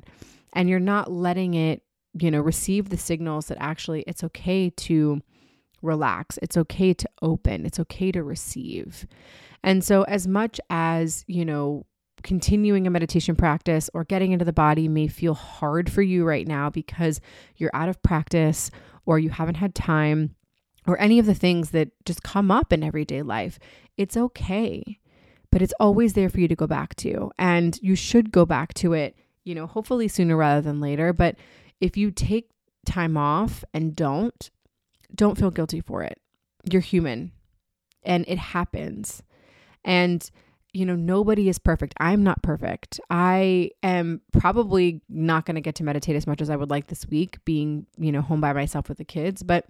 And 0.53 0.69
you're 0.69 0.79
not 0.79 1.11
letting 1.11 1.53
it, 1.53 1.83
you 2.13 2.31
know, 2.31 2.41
receive 2.41 2.89
the 2.89 2.97
signals 2.97 3.47
that 3.47 3.57
actually 3.59 4.03
it's 4.07 4.23
okay 4.23 4.69
to 4.69 5.21
relax, 5.81 6.39
it's 6.41 6.57
okay 6.57 6.93
to 6.93 7.09
open, 7.21 7.65
it's 7.65 7.79
okay 7.79 8.11
to 8.11 8.23
receive. 8.23 9.05
And 9.63 9.83
so, 9.83 10.03
as 10.03 10.27
much 10.27 10.59
as, 10.69 11.23
you 11.27 11.45
know, 11.45 11.85
continuing 12.23 12.87
a 12.87 12.89
meditation 12.89 13.35
practice 13.35 13.89
or 13.93 14.03
getting 14.03 14.31
into 14.31 14.45
the 14.45 14.53
body 14.53 14.87
may 14.87 15.07
feel 15.07 15.33
hard 15.33 15.91
for 15.91 16.01
you 16.01 16.25
right 16.25 16.47
now 16.47 16.69
because 16.69 17.21
you're 17.57 17.71
out 17.73 17.89
of 17.89 18.01
practice 18.01 18.71
or 19.05 19.19
you 19.19 19.29
haven't 19.29 19.55
had 19.55 19.75
time 19.75 20.35
or 20.87 20.99
any 20.99 21.19
of 21.19 21.25
the 21.25 21.35
things 21.35 21.71
that 21.71 21.89
just 22.05 22.23
come 22.23 22.51
up 22.51 22.73
in 22.73 22.83
everyday 22.83 23.21
life, 23.21 23.59
it's 23.97 24.17
okay. 24.17 24.99
But 25.51 25.61
it's 25.61 25.73
always 25.79 26.13
there 26.13 26.29
for 26.29 26.39
you 26.39 26.47
to 26.47 26.55
go 26.55 26.67
back 26.67 26.95
to. 26.97 27.31
And 27.37 27.77
you 27.81 27.95
should 27.95 28.31
go 28.31 28.45
back 28.45 28.73
to 28.75 28.93
it, 28.93 29.15
you 29.43 29.53
know, 29.53 29.67
hopefully 29.67 30.07
sooner 30.07 30.35
rather 30.35 30.61
than 30.61 30.81
later. 30.81 31.13
But 31.13 31.35
if 31.79 31.95
you 31.95 32.11
take 32.11 32.49
time 32.85 33.17
off 33.17 33.63
and 33.73 33.95
don't, 33.95 34.49
don't 35.13 35.37
feel 35.37 35.51
guilty 35.51 35.79
for 35.79 36.01
it. 36.03 36.19
You're 36.69 36.81
human 36.81 37.31
and 38.03 38.25
it 38.27 38.37
happens. 38.37 39.21
And 39.85 40.29
you 40.73 40.85
know, 40.85 40.95
nobody 40.95 41.49
is 41.49 41.59
perfect. 41.59 41.93
I'm 41.99 42.23
not 42.23 42.41
perfect. 42.41 42.99
I 43.09 43.69
am 43.83 44.21
probably 44.31 45.01
not 45.07 45.45
going 45.45 45.55
to 45.55 45.61
get 45.61 45.75
to 45.75 45.83
meditate 45.83 46.15
as 46.15 46.25
much 46.25 46.41
as 46.41 46.49
I 46.49 46.55
would 46.55 46.71
like 46.71 46.87
this 46.87 47.07
week, 47.07 47.37
being, 47.45 47.85
you 47.97 48.11
know, 48.11 48.21
home 48.21 48.41
by 48.41 48.53
myself 48.53 48.89
with 48.89 48.97
the 48.97 49.05
kids, 49.05 49.43
but 49.43 49.67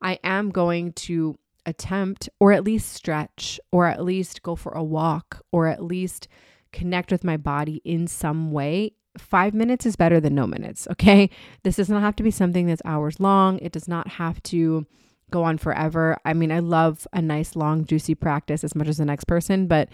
I 0.00 0.18
am 0.22 0.50
going 0.50 0.92
to 0.92 1.36
attempt 1.66 2.28
or 2.38 2.52
at 2.52 2.62
least 2.62 2.92
stretch 2.92 3.58
or 3.72 3.86
at 3.86 4.04
least 4.04 4.42
go 4.42 4.54
for 4.54 4.72
a 4.72 4.84
walk 4.84 5.42
or 5.50 5.66
at 5.66 5.82
least 5.82 6.28
connect 6.72 7.10
with 7.10 7.24
my 7.24 7.36
body 7.36 7.82
in 7.84 8.06
some 8.06 8.52
way. 8.52 8.92
Five 9.18 9.52
minutes 9.52 9.84
is 9.84 9.96
better 9.96 10.20
than 10.20 10.34
no 10.34 10.46
minutes. 10.46 10.86
Okay. 10.92 11.28
This 11.64 11.76
does 11.76 11.88
not 11.88 12.02
have 12.02 12.14
to 12.16 12.22
be 12.22 12.30
something 12.30 12.66
that's 12.66 12.82
hours 12.84 13.18
long. 13.18 13.58
It 13.58 13.72
does 13.72 13.88
not 13.88 14.06
have 14.06 14.40
to 14.44 14.86
go 15.30 15.42
on 15.42 15.58
forever. 15.58 16.16
I 16.24 16.34
mean, 16.34 16.52
I 16.52 16.60
love 16.60 17.06
a 17.12 17.20
nice 17.20 17.56
long 17.56 17.84
juicy 17.84 18.14
practice 18.14 18.62
as 18.62 18.76
much 18.76 18.86
as 18.86 18.98
the 18.98 19.04
next 19.04 19.24
person, 19.24 19.66
but 19.66 19.88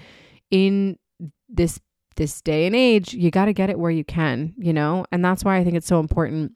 in 0.53 0.97
this 1.49 1.81
this 2.17 2.43
day 2.43 2.67
and 2.67 2.77
age, 2.77 3.15
you 3.15 3.31
got 3.31 3.47
to 3.47 3.55
get 3.55 3.71
it 3.71 3.79
where 3.79 3.91
you 3.91 4.05
can, 4.05 4.53
you 4.59 4.73
know? 4.73 5.07
And 5.11 5.25
that's 5.25 5.45
why 5.45 5.57
I 5.57 5.65
think 5.65 5.77
it's 5.77 5.87
so 5.87 5.99
important 5.99 6.53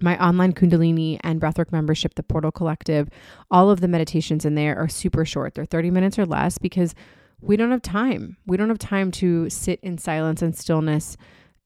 my 0.00 0.22
online 0.24 0.52
Kundalini 0.52 1.18
and 1.22 1.40
Breathwork 1.40 1.70
membership, 1.70 2.14
the 2.14 2.22
Portal 2.22 2.50
Collective, 2.50 3.08
all 3.50 3.70
of 3.70 3.80
the 3.80 3.88
meditations 3.88 4.44
in 4.44 4.54
there 4.54 4.76
are 4.76 4.88
super 4.88 5.24
short. 5.24 5.54
They're 5.54 5.64
30 5.64 5.90
minutes 5.90 6.18
or 6.18 6.26
less 6.26 6.58
because 6.58 6.94
we 7.40 7.56
don't 7.56 7.70
have 7.70 7.82
time. 7.82 8.36
We 8.46 8.56
don't 8.56 8.68
have 8.70 8.78
time 8.78 9.10
to 9.12 9.48
sit 9.50 9.78
in 9.82 9.98
silence 9.98 10.42
and 10.42 10.56
stillness 10.56 11.16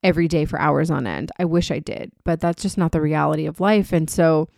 every 0.03 0.29
day 0.29 0.45
for 0.45 0.61
hours 0.61 0.91
on 0.91 1.07
end. 1.07 1.33
I 1.39 1.45
wish 1.47 1.71
I 1.71 1.79
did, 1.79 2.13
but 2.25 2.41
that's 2.41 2.63
just 2.63 2.77
not 2.77 2.93
the 2.93 3.01
reality 3.01 3.47
of 3.47 3.61
life. 3.61 3.93
And 3.93 4.11
so, 4.11 4.49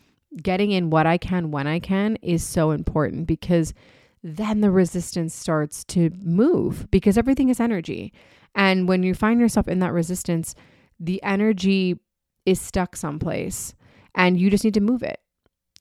getting 0.42 0.70
in 0.70 0.90
what 0.90 1.06
I 1.06 1.18
can 1.18 1.50
when 1.50 1.66
I 1.66 1.80
can 1.80 2.16
is 2.22 2.44
so 2.44 2.70
important 2.70 3.26
because 3.26 3.74
then 4.22 4.60
the 4.60 4.70
resistance 4.70 5.34
starts 5.34 5.84
to 5.84 6.10
move 6.22 6.90
because 6.90 7.16
everything 7.16 7.48
is 7.48 7.60
energy. 7.60 8.12
And 8.54 8.88
when 8.88 9.02
you 9.02 9.14
find 9.14 9.40
yourself 9.40 9.68
in 9.68 9.78
that 9.78 9.92
resistance, 9.92 10.54
the 10.98 11.22
energy 11.22 11.98
is 12.44 12.60
stuck 12.60 12.96
someplace 12.96 13.74
and 14.14 14.38
you 14.38 14.50
just 14.50 14.64
need 14.64 14.74
to 14.74 14.80
move 14.80 15.02
it. 15.02 15.20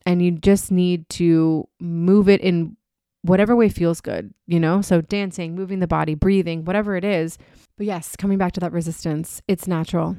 And 0.06 0.22
you 0.22 0.32
just 0.32 0.72
need 0.72 1.10
to 1.10 1.68
move 1.80 2.30
it 2.30 2.42
in 2.42 2.78
whatever 3.24 3.56
way 3.56 3.68
feels 3.68 4.00
good, 4.00 4.34
you 4.48 4.60
know? 4.60 4.82
So 4.82 5.02
dancing, 5.02 5.56
moving 5.56 5.80
the 5.80 5.88
body, 5.88 6.16
breathing, 6.16 6.64
whatever 6.64 6.96
it 6.96 7.04
is. 7.04 7.38
But 7.78 7.86
yes, 7.86 8.16
coming 8.16 8.38
back 8.38 8.54
to 8.54 8.60
that 8.62 8.72
resistance, 8.72 9.42
it's 9.48 9.68
natural 9.68 10.16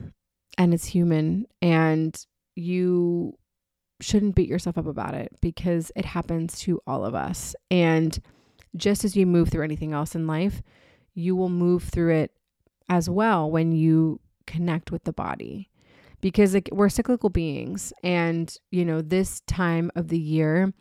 and 0.59 0.75
it's 0.75 0.85
human 0.85 1.47
and 1.63 2.15
you 2.57 3.39
shouldn't 4.01 4.35
beat 4.35 4.49
yourself 4.49 4.79
up 4.79 4.87
about 4.87 5.15
it 5.15 5.37
because 5.41 5.93
it 5.97 6.05
happens 6.05 6.59
to 6.61 6.81
all 6.87 7.05
of 7.05 7.15
us. 7.15 7.55
And 7.71 8.19
just 8.77 9.05
as 9.05 9.17
you 9.17 9.27
move 9.27 9.49
through 9.49 9.65
anything 9.65 9.93
else 9.93 10.15
in 10.15 10.27
life, 10.27 10.63
you 11.15 11.35
will 11.35 11.49
move 11.49 11.85
through 11.85 12.15
it 12.15 12.33
as 12.89 13.09
well 13.09 13.51
when 13.51 13.73
you 13.73 14.21
connect 14.47 14.91
with 14.91 15.05
the 15.05 15.13
body. 15.13 15.69
Because 16.21 16.55
like, 16.55 16.69
we're 16.73 16.89
cyclical 16.89 17.31
beings 17.31 17.93
and 18.03 18.55
you 18.71 18.85
know 18.85 19.01
this 19.01 19.41
time 19.43 19.91
of 19.95 20.09
the 20.09 20.19
year 20.19 20.75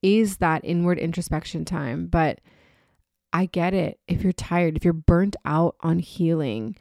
is 0.00 0.38
that 0.38 0.64
inward 0.64 0.98
introspection 0.98 1.64
time. 1.64 2.06
But 2.06 2.40
i 3.32 3.44
get 3.44 3.74
it. 3.74 4.00
If 4.08 4.22
you're 4.22 4.32
tired 4.32 4.76
if 4.76 4.84
you're 4.84 4.94
burnt 4.94 5.36
out 5.44 5.76
on 5.80 5.98
healing 5.98 6.76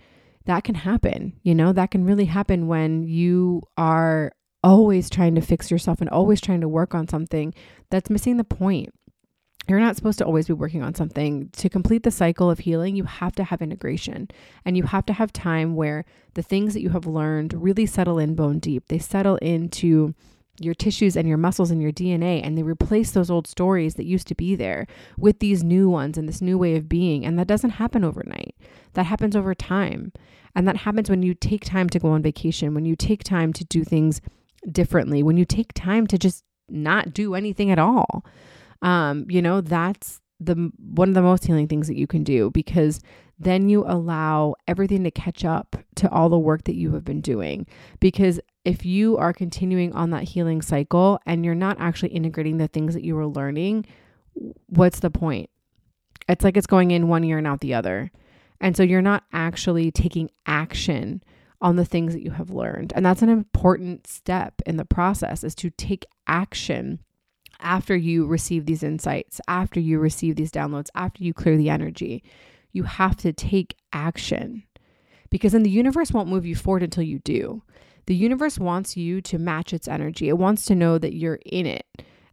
that 0.46 0.63
can 0.63 0.75
happen 0.75 1.34
you 1.44 1.53
know? 1.53 1.74
That 1.74 1.91
can 1.91 2.06
really 2.06 2.25
happen 2.25 2.67
when 2.67 3.03
you 3.03 3.63
are 3.77 4.32
always 4.68 5.10
trying 5.10 5.34
to 5.36 5.42
fix 5.42 5.72
yourself 5.72 6.02
and 6.02 6.10
always 6.10 6.42
trying 6.42 6.62
to 6.62 6.68
work 6.68 6.94
on 6.94 7.08
something 7.08 7.54
that's 7.90 8.10
missing 8.10 8.36
the 8.36 8.44
point 8.44 8.94
you're 9.68 9.80
not 9.80 9.98
supposed 9.98 10.18
to 10.20 10.26
always 10.26 10.48
be 10.48 10.54
working 10.54 10.82
on 10.82 10.96
something. 10.96 11.50
To 11.50 11.70
complete 11.70 12.04
the 12.04 12.12
cycle 12.12 12.50
of 12.50 12.60
healing, 12.60 12.96
you 12.96 13.04
have 13.04 13.36
to 13.36 13.44
have 13.44 13.62
integration 13.62 14.30
and 14.64 14.78
you 14.78 14.84
have 14.84 15.06
to 15.08 15.14
have 15.14 15.34
time 15.34 15.76
where 15.76 16.06
the 16.36 16.42
things 16.42 16.74
that 16.74 16.82
you 16.82 16.92
have 16.92 17.06
learned 17.06 17.54
really 17.54 17.86
settle 17.86 18.18
in 18.18 18.34
bone 18.34 18.60
deep. 18.60 18.88
They 18.88 19.00
settle 19.00 19.36
into 19.38 20.16
your 20.60 20.74
tissues 20.74 21.18
and 21.18 21.28
your 21.28 21.38
muscles 21.38 21.70
and 21.70 21.82
your 21.82 21.92
DNA, 21.92 22.42
and 22.44 22.58
they 22.58 22.64
replace 22.64 23.12
those 23.12 23.30
old 23.30 23.46
stories 23.46 23.96
that 23.96 24.06
used 24.06 24.28
to 24.28 24.36
be 24.36 24.56
there 24.56 24.88
with 25.18 25.40
these 25.40 25.64
new 25.64 25.88
ones 25.90 26.18
and 26.18 26.28
this 26.28 26.42
new 26.42 26.58
way 26.58 26.76
of 26.76 26.90
being. 26.90 27.26
And 27.26 27.38
that 27.38 27.48
doesn't 27.48 27.72
happen 27.72 28.04
overnight, 28.04 28.56
that 28.94 29.06
happens 29.06 29.36
over 29.36 29.54
time. 29.54 30.14
And 30.56 30.68
that 30.68 30.78
happens 30.78 31.10
when 31.10 31.22
you 31.22 31.36
take 31.36 31.66
time 31.66 31.90
to 31.90 32.00
go 32.00 32.10
on 32.10 32.24
vacation, 32.24 32.74
when 32.74 32.86
you 32.86 32.96
take 32.96 33.24
time 33.24 33.54
to 33.54 33.66
do 33.66 33.84
things 33.84 34.22
differently, 34.72 35.24
when 35.24 35.38
you 35.38 35.46
take 35.46 35.74
time 35.74 36.08
to 36.08 36.18
just 36.18 36.44
not 36.70 37.14
do 37.14 37.36
anything 37.36 37.72
at 37.72 37.80
all 37.80 38.26
um, 38.82 39.26
you 39.30 39.42
know, 39.42 39.62
that's 39.62 40.22
the 40.40 40.72
one 40.78 41.10
of 41.10 41.16
the 41.16 41.22
most 41.22 41.46
healing 41.46 41.68
things 41.68 41.88
that 41.88 41.98
you 41.98 42.08
can 42.08 42.24
do 42.24 42.52
because 42.52 43.00
then 43.40 43.70
you 43.70 43.84
allow 43.86 44.56
everything 44.68 45.04
to 45.04 45.12
catch 45.12 45.46
up 45.46 45.76
to 45.96 46.10
all 46.12 46.30
the 46.30 46.38
work 46.38 46.64
that 46.66 46.76
you 46.76 46.94
have 46.94 47.04
been 47.04 47.22
doing. 47.22 47.66
Because 48.00 48.40
if 48.66 48.86
you 48.86 49.18
are 49.18 49.34
continuing 49.34 49.94
on 49.94 50.10
that 50.12 50.24
healing 50.24 50.62
cycle 50.62 51.20
and 51.26 51.46
you're 51.46 51.56
not 51.56 51.78
actually 51.80 52.10
integrating 52.10 52.58
the 52.58 52.68
things 52.68 52.94
that 52.94 53.04
you 53.04 53.16
were 53.16 53.28
learning, 53.28 53.86
what's 54.68 55.00
the 55.00 55.12
point? 55.12 55.50
It's 56.28 56.44
like 56.44 56.58
it's 56.58 56.68
going 56.68 56.92
in 56.92 57.08
one 57.08 57.24
ear 57.24 57.38
and 57.38 57.48
out 57.48 57.62
the 57.62 57.74
other. 57.74 58.12
And 58.60 58.76
so 58.76 58.84
you're 58.84 59.02
not 59.02 59.24
actually 59.32 59.92
taking 59.92 60.30
action 60.46 61.24
on 61.62 61.76
the 61.76 61.86
things 61.86 62.14
that 62.14 62.24
you 62.24 62.32
have 62.32 62.50
learned. 62.50 62.94
And 62.96 63.06
that's 63.06 63.22
an 63.22 63.30
important 63.30 64.08
step 64.08 64.62
in 64.66 64.78
the 64.78 64.86
process 64.86 65.44
is 65.44 65.56
to 65.56 65.70
take 65.72 66.06
action 66.28 67.00
after 67.60 67.96
you 67.96 68.26
receive 68.28 68.66
these 68.66 68.84
insights, 68.84 69.42
after 69.48 69.80
you 69.80 70.00
receive 70.00 70.36
these 70.36 70.52
downloads, 70.52 70.90
after 70.94 71.24
you 71.24 71.34
clear 71.34 71.58
the 71.58 71.70
energy, 71.70 72.24
you 72.72 72.84
have 72.84 73.16
to 73.18 73.34
take 73.34 73.76
action 73.92 74.64
because 75.30 75.54
then 75.54 75.64
the 75.64 75.70
universe 75.70 76.12
won't 76.12 76.30
move 76.30 76.46
you 76.46 76.56
forward 76.56 76.84
until 76.84 77.04
you 77.04 77.20
do. 77.20 77.64
The 78.06 78.16
universe 78.16 78.58
wants 78.58 78.96
you 78.96 79.22
to 79.22 79.38
match 79.38 79.74
its 79.74 79.88
energy, 79.88 80.30
it 80.30 80.38
wants 80.38 80.66
to 80.66 80.76
know 80.76 80.98
that 80.98 81.16
you're 81.16 81.40
in 81.46 81.66
it. 81.66 81.86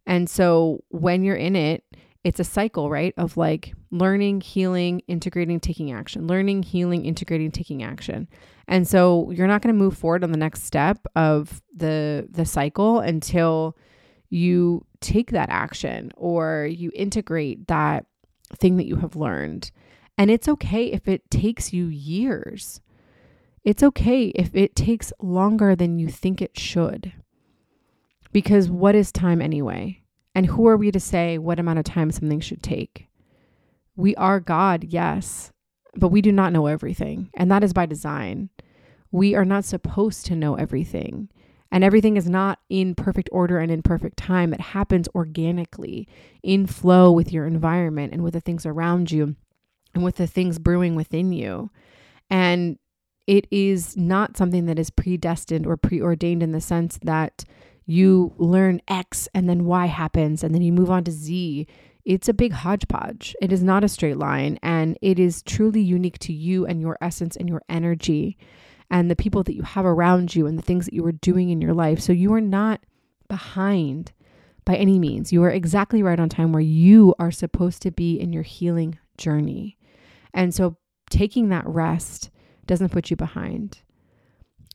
And 0.05 0.29
so 0.29 0.83
when 0.89 1.23
you're 1.23 1.35
in 1.35 1.55
it, 1.55 1.83
it's 2.25 2.39
a 2.39 2.43
cycle, 2.43 2.89
right? 2.89 3.13
Of 3.17 3.37
like 3.37 3.75
learning, 3.91 4.41
healing, 4.41 5.01
integrating, 5.07 5.59
taking 5.59 5.91
action, 5.91 6.25
learning, 6.25 6.63
healing, 6.63 7.05
integrating, 7.05 7.51
taking 7.51 7.83
action. 7.83 8.27
And 8.67 8.87
so 8.87 9.29
you're 9.29 9.45
not 9.45 9.61
going 9.61 9.73
to 9.73 9.79
move 9.79 9.95
forward 9.95 10.23
on 10.23 10.31
the 10.31 10.37
next 10.37 10.63
step 10.63 11.05
of 11.15 11.61
the 11.73 12.27
the 12.31 12.43
cycle 12.43 12.99
until 12.99 13.77
you 14.29 14.83
take 15.01 15.31
that 15.31 15.51
action 15.51 16.11
or 16.17 16.65
you 16.65 16.91
integrate 16.95 17.67
that 17.67 18.07
thing 18.55 18.77
that 18.77 18.87
you 18.87 18.95
have 18.95 19.15
learned. 19.15 19.69
And 20.17 20.31
it's 20.31 20.49
okay 20.49 20.85
if 20.87 21.07
it 21.07 21.29
takes 21.29 21.73
you 21.73 21.85
years. 21.85 22.81
It's 23.63 23.83
okay 23.83 24.29
if 24.29 24.55
it 24.55 24.75
takes 24.75 25.13
longer 25.21 25.75
than 25.75 25.99
you 25.99 26.07
think 26.07 26.41
it 26.41 26.57
should. 26.57 27.13
Because 28.31 28.67
what 28.67 28.95
is 28.95 29.11
time 29.11 29.43
anyway? 29.43 30.01
And 30.35 30.45
who 30.45 30.67
are 30.67 30.77
we 30.77 30.91
to 30.91 30.99
say 30.99 31.37
what 31.37 31.59
amount 31.59 31.79
of 31.79 31.85
time 31.85 32.11
something 32.11 32.41
should 32.41 32.61
take? 32.61 33.07
We 33.95 34.13
are 34.15 34.41
God, 34.41 34.83
yes, 34.83 35.51
but 35.95 36.09
we 36.09 36.21
do 36.21 36.33
not 36.33 36.51
know 36.51 36.67
everything. 36.67 37.29
And 37.33 37.49
that 37.49 37.63
is 37.63 37.71
by 37.71 37.85
design. 37.85 38.49
We 39.11 39.33
are 39.33 39.45
not 39.45 39.63
supposed 39.63 40.25
to 40.25 40.35
know 40.35 40.55
everything. 40.55 41.29
And 41.71 41.83
everything 41.83 42.17
is 42.17 42.29
not 42.29 42.59
in 42.69 42.95
perfect 42.95 43.29
order 43.31 43.59
and 43.59 43.71
in 43.71 43.81
perfect 43.81 44.17
time. 44.17 44.53
It 44.53 44.61
happens 44.61 45.07
organically 45.15 46.07
in 46.43 46.67
flow 46.67 47.11
with 47.11 47.31
your 47.31 47.47
environment 47.47 48.13
and 48.13 48.23
with 48.23 48.33
the 48.33 48.41
things 48.41 48.65
around 48.65 49.11
you 49.11 49.35
and 49.93 50.03
with 50.03 50.17
the 50.17 50.27
things 50.27 50.59
brewing 50.59 50.95
within 50.95 51.31
you. 51.31 51.71
And 52.29 52.77
it 53.25 53.47
is 53.49 53.97
not 53.97 54.37
something 54.37 54.65
that 54.67 54.77
is 54.77 54.89
predestined 54.89 55.65
or 55.65 55.77
preordained 55.77 56.43
in 56.43 56.51
the 56.51 56.61
sense 56.61 56.99
that 57.03 57.43
you 57.85 58.33
learn 58.37 58.81
X 58.87 59.27
and 59.33 59.49
then 59.49 59.65
Y 59.65 59.85
happens 59.85 60.43
and 60.43 60.53
then 60.53 60.61
you 60.61 60.71
move 60.71 60.89
on 60.89 61.03
to 61.03 61.11
Z. 61.11 61.67
It's 62.03 62.29
a 62.29 62.33
big 62.33 62.51
hodgepodge. 62.51 63.35
It 63.41 63.51
is 63.51 63.63
not 63.63 63.83
a 63.83 63.89
straight 63.89 64.17
line 64.17 64.59
and 64.61 64.97
it 65.01 65.19
is 65.19 65.41
truly 65.43 65.81
unique 65.81 66.19
to 66.19 66.33
you 66.33 66.65
and 66.65 66.81
your 66.81 66.97
essence 67.01 67.35
and 67.35 67.49
your 67.49 67.61
energy 67.69 68.37
and 68.89 69.09
the 69.09 69.15
people 69.15 69.43
that 69.43 69.55
you 69.55 69.63
have 69.63 69.85
around 69.85 70.35
you 70.35 70.45
and 70.45 70.57
the 70.57 70.63
things 70.63 70.85
that 70.85 70.93
you 70.93 71.05
are 71.05 71.11
doing 71.11 71.49
in 71.49 71.61
your 71.61 71.73
life. 71.73 71.99
So 71.99 72.13
you 72.13 72.33
are 72.33 72.41
not 72.41 72.81
behind 73.27 74.11
by 74.65 74.75
any 74.75 74.99
means. 74.99 75.31
You 75.31 75.43
are 75.43 75.51
exactly 75.51 76.03
right 76.03 76.19
on 76.19 76.29
time 76.29 76.51
where 76.51 76.61
you 76.61 77.15
are 77.19 77.31
supposed 77.31 77.81
to 77.83 77.91
be 77.91 78.19
in 78.19 78.33
your 78.33 78.43
healing 78.43 78.97
journey. 79.17 79.77
And 80.33 80.53
so 80.53 80.77
taking 81.09 81.49
that 81.49 81.67
rest 81.67 82.29
doesn't 82.65 82.91
put 82.91 83.09
you 83.09 83.15
behind. 83.15 83.79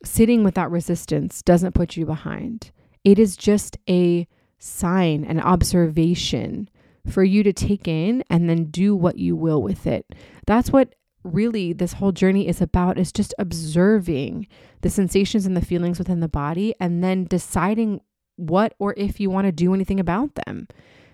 Sitting 0.05 0.43
with 0.45 0.55
that 0.55 0.71
resistance 0.71 1.43
doesn't 1.43 1.75
put 1.75 1.97
you 1.97 2.07
behind. 2.07 2.71
It 3.05 3.19
is 3.19 3.37
just 3.37 3.79
a 3.89 4.27
sign, 4.59 5.25
an 5.25 5.41
observation 5.41 6.69
for 7.09 7.25
you 7.25 7.43
to 7.43 7.53
take 7.53 7.89
in 7.89 8.23
and 8.29 8.49
then 8.49 8.67
do 8.67 8.95
what 8.95 9.19
you 9.19 9.35
will 9.35 9.63
with 9.63 9.87
it. 9.87 10.07
That's 10.47 10.71
what 10.71 10.95
really 11.25 11.73
this 11.73 11.95
whole 11.95 12.13
journey 12.13 12.49
is 12.49 12.61
about 12.61 12.99
is 12.99 13.13
just 13.13 13.35
observing 13.39 14.47
the 14.83 14.91
sensations 14.91 15.47
and 15.47 15.57
the 15.57 15.65
feelings 15.65 15.99
within 15.99 16.21
the 16.21 16.29
body 16.29 16.75
and 16.81 17.03
then 17.03 17.25
deciding 17.25 18.01
what 18.37 18.75
or 18.79 18.95
if 18.97 19.21
you 19.21 19.31
want 19.31 19.47
to 19.47 19.53
do 19.53 19.75
anything 19.75 20.01
about 20.01 20.35
them. 20.47 20.67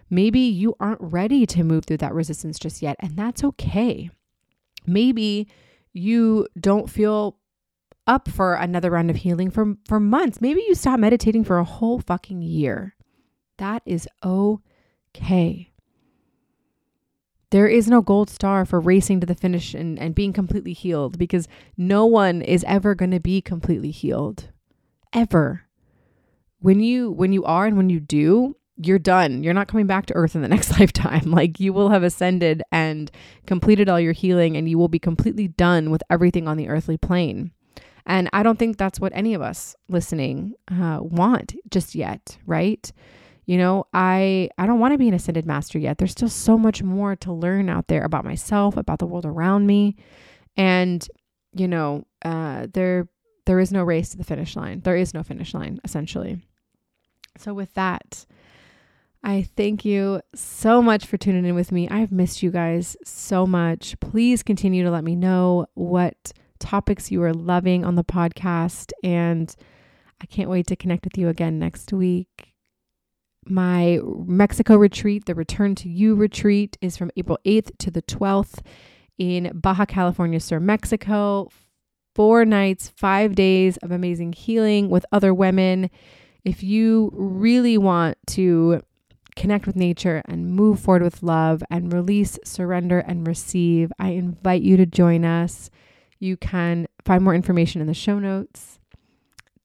Maybe 0.09 0.41
you 0.41 0.75
aren't 0.79 1.01
ready 1.01 1.47
to 1.47 1.65
move 1.65 1.85
through 1.85 1.97
that 1.99 2.15
resistance 2.15 2.59
just 2.59 2.81
yet, 2.81 2.97
and 3.01 3.17
that's 3.17 3.43
okay. 3.43 4.11
Maybe 4.87 5.49
you 5.93 6.47
don't 6.61 6.89
feel 6.89 7.39
up 8.07 8.29
for 8.29 8.55
another 8.55 8.91
round 8.91 9.11
of 9.11 9.17
healing 9.17 9.51
for, 9.51 9.75
for 9.87 10.01
months. 10.01 10.41
Maybe 10.41 10.65
you 10.67 10.75
stop 10.75 11.01
meditating 11.01 11.45
for 11.45 11.59
a 11.59 11.65
whole 11.65 12.01
fucking 12.01 12.43
year. 12.43 12.95
That 13.59 13.83
is 13.85 14.09
okay. 14.25 15.73
There 17.51 17.69
is 17.69 17.89
no 17.89 18.03
gold 18.03 18.29
star 18.29 18.65
for 18.65 18.81
racing 18.81 19.21
to 19.21 19.27
the 19.27 19.35
finish 19.35 19.73
and, 19.73 19.99
and 19.99 20.15
being 20.15 20.33
completely 20.33 20.73
healed 20.73 21.19
because 21.19 21.49
no 21.77 22.05
one 22.05 22.43
is 22.43 22.65
ever 22.67 22.95
going 22.95 23.13
to 23.13 23.21
be 23.21 23.41
completely 23.41 23.91
healed. 23.91 24.49
Ever. 25.13 25.63
When 26.59 26.81
you 26.81 27.11
when 27.13 27.33
you 27.33 27.45
are 27.45 27.67
and 27.67 27.77
when 27.77 27.89
you 27.89 28.01
do, 28.01 28.57
you're 28.77 28.99
done. 28.99 29.43
You're 29.43 29.55
not 29.55 29.69
coming 29.69 29.87
back 29.87 30.07
to 30.07 30.15
earth 30.15 30.35
in 30.35 30.43
the 30.43 30.49
next 30.57 30.79
lifetime. 30.79 31.31
Like 31.31 31.61
you 31.61 31.73
will 31.73 31.91
have 31.91 32.03
ascended 32.03 32.63
and 32.73 33.11
completed 33.47 33.89
all 33.89 34.01
your 34.01 34.13
healing 34.13 34.57
and 34.57 34.69
you 34.69 34.77
will 34.77 34.89
be 34.89 34.99
completely 34.99 35.49
done 35.49 35.91
with 35.91 36.03
everything 36.11 36.49
on 36.49 36.57
the 36.57 36.69
earthly 36.69 36.97
plane. 36.97 37.53
And 38.07 38.31
I 38.33 38.45
don't 38.45 38.59
think 38.59 38.77
that's 38.77 39.01
what 39.01 39.13
any 39.15 39.35
of 39.35 39.43
us 39.43 39.75
listening 39.89 40.55
uh, 40.71 41.01
want 41.03 41.55
just 41.71 41.95
yet, 41.95 42.39
right? 42.47 42.91
You 43.47 43.59
know, 43.59 43.87
I 43.93 44.49
I 44.59 44.67
don't 44.67 44.81
want 44.81 44.95
to 44.95 44.99
be 44.99 45.09
an 45.09 45.15
ascended 45.15 45.45
master 45.45 45.79
yet. 45.79 45.99
There's 45.99 46.13
still 46.13 46.29
so 46.29 46.57
much 46.57 46.83
more 46.83 47.17
to 47.17 47.33
learn 47.33 47.69
out 47.69 47.89
there 47.89 48.05
about 48.05 48.25
myself, 48.25 48.77
about 48.77 49.01
the 49.01 49.07
world 49.07 49.27
around 49.27 49.67
me, 49.67 49.97
and 50.57 51.07
you 51.53 51.69
know, 51.69 52.07
uh, 52.25 52.67
there 52.73 53.09
there 53.47 53.61
is 53.61 53.73
no 53.73 53.83
race 53.83 54.11
to 54.11 54.17
the 54.17 54.25
finish 54.25 54.57
line. 54.57 54.81
There 54.81 54.97
is 54.97 55.15
no 55.15 55.23
finish 55.23 55.55
line, 55.55 55.81
essentially. 55.85 56.41
So 57.39 57.55
with 57.55 57.73
that, 57.75 58.27
I 59.23 59.43
thank 59.57 59.85
you 59.85 60.21
so 60.35 60.83
much 60.83 61.07
for 61.07 61.17
tuning 61.17 61.45
in 61.45 61.55
with 61.55 61.73
me. 61.73 61.89
I've 61.89 62.13
missed 62.13 62.43
you 62.43 62.51
guys 62.51 62.97
so 63.05 63.47
much. 63.47 63.99
Please 64.01 64.43
continue 64.43 64.85
to 64.85 64.91
let 64.91 65.05
me 65.05 65.17
know 65.17 65.67
what 65.75 66.33
topics 66.59 67.11
you 67.11 67.23
are 67.23 67.35
loving 67.35 67.85
on 67.85 67.95
the 67.95 68.05
podcast. 68.05 68.93
And 69.03 69.55
I 70.21 70.27
can't 70.27 70.51
wait 70.51 70.67
to 70.69 70.77
connect 70.77 71.05
with 71.05 71.19
you 71.19 71.29
again 71.29 71.59
next 71.59 71.93
week. 71.93 72.55
My 73.49 74.01
Mexico 74.27 74.77
retreat, 74.77 75.27
the 75.27 75.35
Return 75.35 75.75
to 75.77 75.89
You 75.89 76.17
retreat, 76.17 76.77
is 76.81 76.97
from 76.97 77.13
April 77.17 77.39
8th 77.45 77.79
to 77.79 77.91
the 77.91 78.03
12th 78.03 78.61
in 79.19 79.53
Baja 79.55 79.85
California 79.87 80.41
Sur, 80.41 80.61
Mexico. 80.61 81.49
Four 82.15 82.45
nights, 82.47 82.89
five 82.97 83.35
days 83.35 83.77
of 83.79 83.91
amazing 83.91 84.33
healing 84.33 84.89
with 84.89 85.05
other 85.13 85.35
women. 85.35 85.91
If 86.45 86.63
you 86.63 87.11
really 87.13 87.77
want 87.77 88.17
to 88.29 88.83
connect 89.37 89.67
with 89.67 89.77
nature 89.77 90.23
and 90.25 90.51
move 90.51 90.81
forward 90.81 91.03
with 91.03 91.23
love 91.23 91.63
and 91.71 91.93
release, 91.93 92.39
surrender, 92.43 93.01
and 93.01 93.27
receive, 93.27 93.93
I 93.99 94.11
invite 94.11 94.63
you 94.63 94.79
to 94.79 94.87
join 94.87 95.25
us. 95.25 95.71
You 96.19 96.37
can 96.37 96.87
find 97.05 97.23
more 97.23 97.35
information 97.35 97.81
in 97.81 97.87
the 97.87 97.95
show 97.95 98.19
notes. 98.19 98.79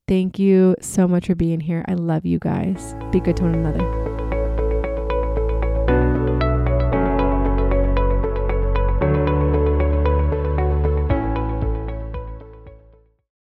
Thank 0.08 0.38
you 0.38 0.76
so 0.82 1.08
much 1.08 1.28
for 1.28 1.36
being 1.36 1.62
here. 1.62 1.86
I 1.88 1.94
love 1.94 2.26
you 2.26 2.40
guys. 2.40 2.96
Be 3.12 3.20
good 3.20 3.38
to 3.38 3.44
one 3.44 3.56
another. 3.56 4.11